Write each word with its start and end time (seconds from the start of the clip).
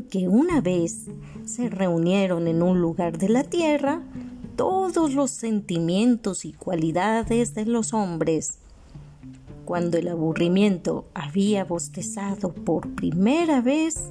Que 0.00 0.26
una 0.26 0.62
vez 0.62 1.06
se 1.44 1.68
reunieron 1.68 2.48
en 2.48 2.62
un 2.62 2.80
lugar 2.80 3.18
de 3.18 3.28
la 3.28 3.44
tierra 3.44 4.00
todos 4.56 5.14
los 5.14 5.30
sentimientos 5.30 6.46
y 6.46 6.54
cualidades 6.54 7.54
de 7.54 7.66
los 7.66 7.92
hombres. 7.92 8.58
Cuando 9.66 9.98
el 9.98 10.08
aburrimiento 10.08 11.04
había 11.12 11.64
bostezado 11.64 12.52
por 12.52 12.88
primera 12.94 13.60
vez, 13.60 14.08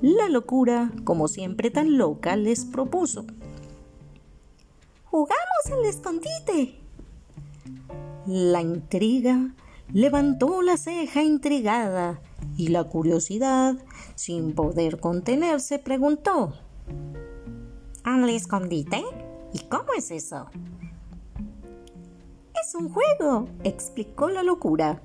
la 0.00 0.28
locura, 0.30 0.90
como 1.04 1.28
siempre 1.28 1.70
tan 1.70 1.98
loca, 1.98 2.34
les 2.36 2.64
propuso. 2.64 3.26
¡Jugamos 5.04 5.66
al 5.70 5.84
escondite! 5.84 6.80
La 8.26 8.62
intriga 8.62 9.54
levantó 9.92 10.62
la 10.62 10.76
ceja 10.76 11.22
intrigada 11.22 12.20
y 12.56 12.68
la 12.68 12.84
curiosidad, 12.84 13.76
sin 14.14 14.54
poder 14.54 15.00
contenerse, 15.00 15.78
preguntó 15.78 16.54
¿Al 18.04 18.28
escondite? 18.30 19.04
¿Y 19.52 19.58
cómo 19.68 19.92
es 19.96 20.10
eso? 20.10 20.46
Es 22.60 22.74
un 22.74 22.92
juego, 22.92 23.48
explicó 23.64 24.28
la 24.28 24.42
locura, 24.42 25.02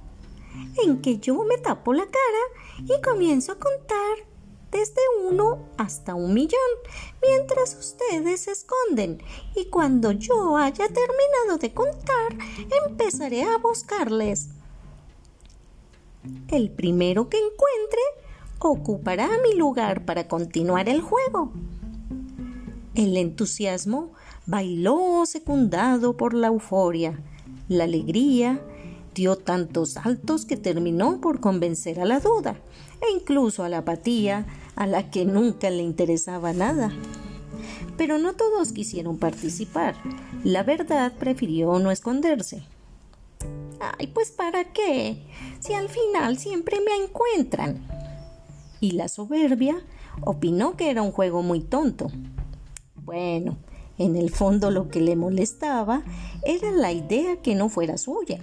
en 0.84 1.02
que 1.02 1.18
yo 1.18 1.44
me 1.44 1.58
tapo 1.58 1.94
la 1.94 2.06
cara 2.06 2.86
y 2.86 3.02
comienzo 3.02 3.54
a 3.54 3.60
contar 3.60 4.18
desde 4.72 5.02
uno 5.30 5.70
hasta 5.78 6.16
un 6.16 6.34
millón, 6.34 6.60
mientras 7.22 7.76
ustedes 7.76 8.42
se 8.42 8.52
esconden, 8.52 9.22
y 9.56 9.66
cuando 9.70 10.12
yo 10.12 10.58
haya 10.58 10.88
terminado 10.88 11.58
de 11.60 11.74
contar, 11.74 12.36
empezaré 12.88 13.44
a 13.44 13.58
buscarles. 13.58 14.50
El 16.50 16.72
primero 16.72 17.30
que 17.30 17.38
encuentre 17.38 18.02
ocupará 18.60 19.30
mi 19.44 19.58
lugar 19.58 20.06
para 20.06 20.28
continuar 20.28 20.90
el 20.90 21.02
juego. 21.02 21.52
El 22.96 23.18
entusiasmo 23.18 24.14
bailó 24.46 25.26
secundado 25.26 26.18
por 26.18 26.34
la 26.34 26.48
euforia. 26.48 27.20
La 27.68 27.84
alegría 27.84 28.62
dio 29.14 29.38
tantos 29.38 29.92
saltos 29.92 30.46
que 30.46 30.58
terminó 30.58 31.20
por 31.20 31.40
convencer 31.40 32.00
a 32.00 32.06
la 32.06 32.20
duda 32.20 32.58
e 33.02 33.12
incluso 33.14 33.64
a 33.64 33.70
la 33.70 33.80
apatía 33.80 34.46
a 34.76 34.88
la 34.88 35.10
que 35.10 35.26
nunca 35.26 35.70
le 35.70 35.84
interesaba 35.84 36.54
nada. 36.54 36.92
Pero 37.98 38.18
no 38.18 38.34
todos 38.34 38.72
quisieron 38.72 39.18
participar. 39.18 39.96
La 40.44 40.64
verdad 40.64 41.14
prefirió 41.18 41.80
no 41.80 41.92
esconderse. 41.92 42.64
Ay, 43.98 44.08
pues 44.08 44.32
¿para 44.32 44.72
qué? 44.74 45.24
Si 45.60 45.74
al 45.74 45.90
final 45.90 46.38
siempre 46.38 46.80
me 46.82 47.04
encuentran. 47.04 47.86
Y 48.80 48.92
la 48.92 49.08
soberbia 49.08 49.76
opinó 50.22 50.76
que 50.76 50.90
era 50.90 51.02
un 51.02 51.12
juego 51.12 51.44
muy 51.44 51.62
tonto. 51.62 52.08
Bueno, 52.96 53.58
en 53.98 54.16
el 54.16 54.30
fondo 54.32 54.72
lo 54.72 54.90
que 54.90 55.02
le 55.02 55.16
molestaba 55.16 56.04
era 56.44 56.72
la 56.72 56.92
idea 56.92 57.38
que 57.42 57.56
no 57.56 57.70
fuera 57.70 57.98
suya. 57.98 58.40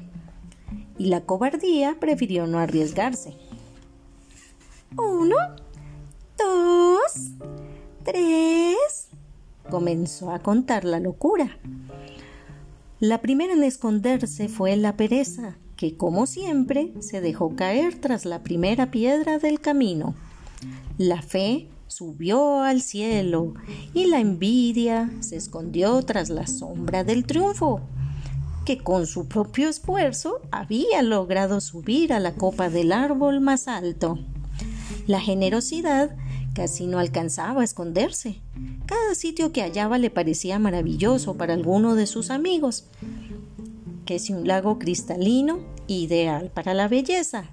Y 0.99 1.07
la 1.07 1.23
cobardía 1.23 1.97
prefirió 1.99 2.47
no 2.47 2.59
arriesgarse. 2.59 3.37
Uno, 4.97 5.37
dos, 6.39 7.33
tres. 8.05 9.09
Comenzó 9.71 10.31
a 10.31 10.41
contar 10.41 10.85
la 10.85 11.01
locura. 11.01 11.59
La 13.03 13.21
primera 13.21 13.53
en 13.53 13.65
esconderse 13.65 14.49
fue 14.49 14.77
la 14.77 14.97
pereza, 14.97 15.57
que 15.75 15.97
como 15.97 16.25
siempre 16.27 16.93
se 17.01 17.21
dejó 17.21 17.57
caer 17.57 18.01
tras 18.01 18.25
la 18.25 18.45
primera 18.45 18.93
piedra 18.93 19.41
del 19.41 19.59
camino. 19.59 20.15
La 20.99 21.21
fe 21.21 21.67
subió 21.89 22.61
al 22.61 22.81
cielo 22.81 23.55
y 23.93 24.05
la 24.05 24.21
envidia 24.21 25.11
se 25.19 25.35
escondió 25.35 26.01
tras 26.05 26.31
la 26.31 26.47
sombra 26.47 27.03
del 27.03 27.27
triunfo, 27.27 27.81
que 28.65 28.79
con 28.79 29.09
su 29.09 29.27
propio 29.27 29.69
esfuerzo 29.69 30.41
había 30.53 31.03
logrado 31.03 31.61
subir 31.61 32.13
a 32.13 32.21
la 32.21 32.37
copa 32.37 32.71
del 32.71 32.93
árbol 32.93 33.41
más 33.41 33.67
alto. 33.67 34.21
La 35.09 35.19
generosidad 35.19 36.15
casi 36.55 36.87
no 36.87 36.99
alcanzaba 36.99 37.63
a 37.63 37.65
esconderse. 37.65 38.41
Cada 38.87 39.15
sitio 39.15 39.53
que 39.53 39.63
hallaba 39.63 39.99
le 39.99 40.11
parecía 40.11 40.59
maravilloso 40.59 41.37
para 41.37 41.55
alguno 41.55 41.95
de 41.95 42.07
sus 42.07 42.31
amigos. 42.31 42.87
Que 44.05 44.19
si 44.19 44.33
un 44.33 44.47
lago 44.47 44.79
cristalino, 44.79 45.61
ideal 45.87 46.51
para 46.53 46.75
la 46.75 46.89
belleza. 46.89 47.45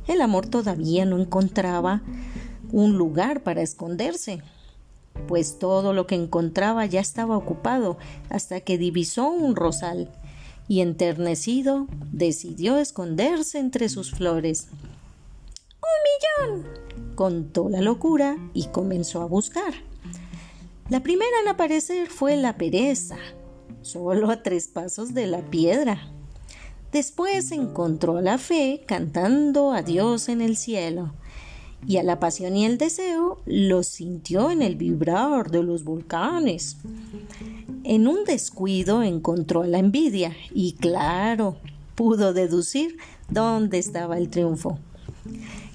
el 0.08 0.22
amor 0.22 0.48
todavía 0.48 1.06
no 1.06 1.20
encontraba 1.20 2.02
un 2.72 2.98
lugar 2.98 3.44
para 3.44 3.62
esconderse, 3.62 4.42
pues 5.28 5.60
todo 5.60 5.94
lo 5.94 6.08
que 6.08 6.16
encontraba 6.16 6.86
ya 6.86 7.02
estaba 7.02 7.38
ocupado 7.38 7.98
hasta 8.30 8.62
que 8.62 8.78
divisó 8.78 9.30
un 9.30 9.56
rosal 9.56 10.10
y 10.68 10.82
enternecido 10.82 11.88
decidió 12.12 12.78
esconderse 12.78 13.60
entre 13.60 13.90
sus 13.90 14.12
flores. 14.12 14.68
¡Un 15.90 16.54
millón! 16.54 16.80
contó 17.16 17.70
la 17.70 17.82
locura 17.82 18.38
y 18.54 18.68
comenzó 18.68 19.22
a 19.22 19.26
buscar. 19.26 19.74
La 20.90 21.02
primera 21.02 21.32
en 21.42 21.50
aparecer 21.50 22.10
fue 22.10 22.38
la 22.38 22.58
pereza, 22.58 23.18
solo 23.82 24.32
a 24.32 24.42
tres 24.42 24.68
pasos 24.68 25.14
de 25.14 25.28
la 25.28 25.42
piedra. 25.42 26.12
Después 26.92 27.52
encontró 27.52 28.18
a 28.18 28.22
la 28.22 28.38
fe 28.38 28.84
cantando 28.88 29.72
a 29.72 29.84
Dios 29.84 30.30
en 30.30 30.42
el 30.42 30.58
cielo, 30.58 31.14
y 31.86 31.98
a 31.98 32.04
la 32.04 32.20
pasión 32.20 32.58
y 32.58 32.66
el 32.66 32.78
deseo 32.78 33.42
lo 33.46 33.84
sintió 33.84 34.50
en 34.50 34.62
el 34.62 34.76
vibrar 34.76 35.52
de 35.52 35.62
los 35.62 35.84
volcanes. 35.84 36.78
En 37.84 38.08
un 38.08 38.24
descuido 38.26 39.04
encontró 39.04 39.62
a 39.62 39.68
la 39.68 39.80
envidia, 39.80 40.36
y 40.54 40.74
claro, 40.74 41.58
pudo 41.96 42.34
deducir 42.34 42.98
dónde 43.30 43.78
estaba 43.78 44.18
el 44.18 44.30
triunfo. 44.30 44.80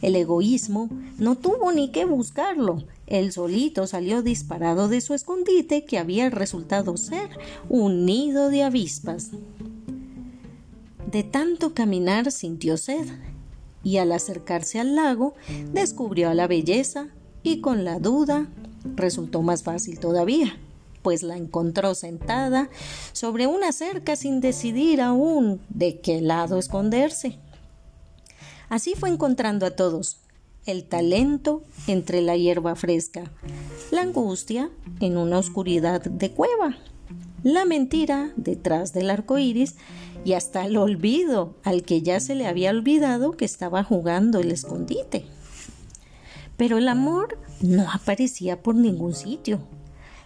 El 0.04 0.16
egoísmo 0.16 0.90
no 1.18 1.34
tuvo 1.34 1.72
ni 1.72 1.90
que 1.90 2.04
buscarlo. 2.04 2.84
Él 3.06 3.32
solito 3.32 3.86
salió 3.86 4.20
disparado 4.20 4.88
de 4.88 5.00
su 5.00 5.14
escondite 5.14 5.86
que 5.86 5.96
había 5.96 6.28
resultado 6.28 6.98
ser 6.98 7.30
un 7.70 8.04
nido 8.04 8.50
de 8.50 8.64
avispas. 8.64 9.30
De 11.10 11.22
tanto 11.22 11.72
caminar 11.72 12.30
sintió 12.32 12.76
sed 12.76 13.06
y 13.82 13.96
al 13.96 14.12
acercarse 14.12 14.78
al 14.78 14.94
lago 14.94 15.36
descubrió 15.72 16.28
a 16.28 16.34
la 16.34 16.48
belleza 16.48 17.08
y 17.42 17.62
con 17.62 17.86
la 17.86 17.98
duda 17.98 18.46
resultó 18.96 19.40
más 19.40 19.62
fácil 19.62 19.98
todavía, 20.00 20.58
pues 21.00 21.22
la 21.22 21.38
encontró 21.38 21.94
sentada 21.94 22.68
sobre 23.14 23.46
una 23.46 23.72
cerca 23.72 24.16
sin 24.16 24.42
decidir 24.42 25.00
aún 25.00 25.62
de 25.70 26.00
qué 26.00 26.20
lado 26.20 26.58
esconderse. 26.58 27.38
Así 28.68 28.94
fue 28.94 29.10
encontrando 29.10 29.66
a 29.66 29.70
todos. 29.70 30.20
El 30.66 30.84
talento 30.84 31.62
entre 31.86 32.22
la 32.22 32.36
hierba 32.36 32.74
fresca, 32.74 33.30
la 33.90 34.02
angustia 34.02 34.70
en 35.00 35.18
una 35.18 35.38
oscuridad 35.38 36.02
de 36.02 36.30
cueva, 36.30 36.78
la 37.42 37.66
mentira 37.66 38.32
detrás 38.36 38.94
del 38.94 39.10
arco 39.10 39.38
iris 39.38 39.76
y 40.24 40.32
hasta 40.32 40.64
el 40.64 40.78
olvido 40.78 41.54
al 41.62 41.82
que 41.82 42.00
ya 42.00 42.18
se 42.18 42.34
le 42.34 42.46
había 42.46 42.70
olvidado 42.70 43.32
que 43.32 43.44
estaba 43.44 43.84
jugando 43.84 44.40
el 44.40 44.50
escondite. 44.50 45.26
Pero 46.56 46.78
el 46.78 46.88
amor 46.88 47.38
no 47.60 47.86
aparecía 47.92 48.62
por 48.62 48.74
ningún 48.74 49.14
sitio. 49.14 49.60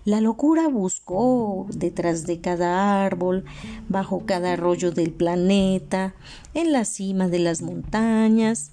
La 0.09 0.23
locura 0.23 0.69
buscó 0.69 1.67
detrás 1.69 2.25
de 2.25 2.41
cada 2.41 3.05
árbol, 3.05 3.45
bajo 3.91 4.25
cada 4.25 4.55
arroyo 4.55 4.91
del 4.91 5.13
planeta, 5.13 6.15
en 6.55 6.73
la 6.73 6.87
cima 6.87 7.29
de 7.29 7.39
las 7.41 7.61
montañas, 7.61 8.71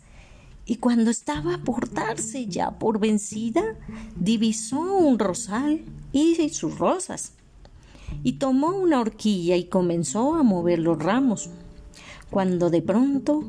y 0.65 0.77
cuando 0.77 1.11
estaba 1.11 1.57
por 1.57 1.91
darse 1.91 2.45
ya 2.45 2.79
por 2.79 2.99
vencida, 2.99 3.75
divisó 4.15 4.79
un 4.79 5.19
rosal 5.19 5.83
y 6.13 6.37
sus 6.47 6.79
rosas, 6.79 7.33
y 8.23 8.39
tomó 8.39 8.69
una 8.69 9.01
horquilla 9.01 9.57
y 9.57 9.65
comenzó 9.65 10.35
a 10.35 10.43
mover 10.43 10.79
los 10.79 10.97
ramos, 10.99 11.49
cuando 12.29 12.69
de 12.69 12.81
pronto 12.81 13.43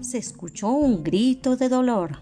se 0.00 0.16
escuchó 0.16 0.70
un 0.70 1.04
grito 1.04 1.58
de 1.58 1.68
dolor. 1.68 2.16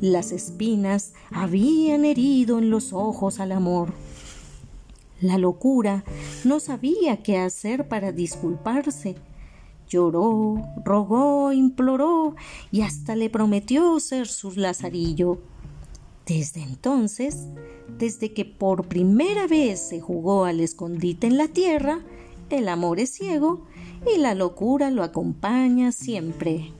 Las 0.00 0.32
espinas 0.32 1.12
habían 1.30 2.06
herido 2.06 2.58
en 2.58 2.70
los 2.70 2.94
ojos 2.94 3.38
al 3.38 3.52
amor. 3.52 3.92
La 5.20 5.36
locura 5.36 6.04
no 6.44 6.58
sabía 6.58 7.22
qué 7.22 7.36
hacer 7.36 7.86
para 7.86 8.10
disculparse. 8.10 9.16
Lloró, 9.90 10.62
rogó, 10.84 11.52
imploró 11.52 12.34
y 12.70 12.80
hasta 12.80 13.14
le 13.14 13.28
prometió 13.28 14.00
ser 14.00 14.26
su 14.26 14.52
lazarillo. 14.52 15.38
Desde 16.24 16.62
entonces, 16.62 17.48
desde 17.98 18.32
que 18.32 18.46
por 18.46 18.86
primera 18.88 19.46
vez 19.46 19.80
se 19.80 20.00
jugó 20.00 20.46
al 20.46 20.60
escondite 20.60 21.26
en 21.26 21.36
la 21.36 21.48
tierra, 21.48 22.00
el 22.48 22.68
amor 22.68 23.00
es 23.00 23.10
ciego 23.10 23.66
y 24.14 24.18
la 24.18 24.34
locura 24.34 24.90
lo 24.90 25.02
acompaña 25.02 25.92
siempre. 25.92 26.72